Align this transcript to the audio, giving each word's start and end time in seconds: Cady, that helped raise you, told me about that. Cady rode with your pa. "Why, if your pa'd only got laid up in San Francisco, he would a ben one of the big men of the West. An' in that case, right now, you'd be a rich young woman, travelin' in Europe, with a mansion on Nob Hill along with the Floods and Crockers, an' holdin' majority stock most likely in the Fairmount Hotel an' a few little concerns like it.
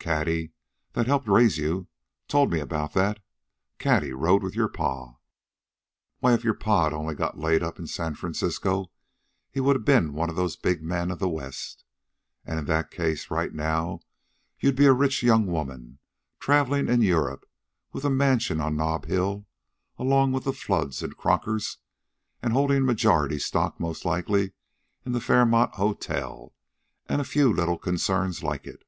Cady, 0.00 0.50
that 0.94 1.06
helped 1.06 1.28
raise 1.28 1.58
you, 1.58 1.86
told 2.26 2.50
me 2.50 2.58
about 2.58 2.92
that. 2.94 3.20
Cady 3.78 4.12
rode 4.12 4.42
with 4.42 4.56
your 4.56 4.66
pa. 4.66 5.14
"Why, 6.18 6.32
if 6.34 6.42
your 6.42 6.54
pa'd 6.58 6.92
only 6.92 7.14
got 7.14 7.38
laid 7.38 7.62
up 7.62 7.78
in 7.78 7.86
San 7.86 8.16
Francisco, 8.16 8.90
he 9.48 9.60
would 9.60 9.76
a 9.76 9.78
ben 9.78 10.12
one 10.12 10.28
of 10.28 10.34
the 10.34 10.56
big 10.60 10.82
men 10.82 11.12
of 11.12 11.20
the 11.20 11.28
West. 11.28 11.84
An' 12.44 12.58
in 12.58 12.64
that 12.64 12.90
case, 12.90 13.30
right 13.30 13.54
now, 13.54 14.00
you'd 14.58 14.74
be 14.74 14.86
a 14.86 14.92
rich 14.92 15.22
young 15.22 15.46
woman, 15.46 16.00
travelin' 16.40 16.88
in 16.88 17.00
Europe, 17.00 17.48
with 17.92 18.04
a 18.04 18.10
mansion 18.10 18.60
on 18.60 18.76
Nob 18.76 19.04
Hill 19.04 19.46
along 19.98 20.32
with 20.32 20.42
the 20.42 20.52
Floods 20.52 21.00
and 21.00 21.16
Crockers, 21.16 21.76
an' 22.42 22.50
holdin' 22.50 22.84
majority 22.84 23.38
stock 23.38 23.78
most 23.78 24.04
likely 24.04 24.50
in 25.04 25.12
the 25.12 25.20
Fairmount 25.20 25.74
Hotel 25.76 26.52
an' 27.08 27.20
a 27.20 27.24
few 27.24 27.52
little 27.52 27.78
concerns 27.78 28.42
like 28.42 28.66
it. 28.66 28.82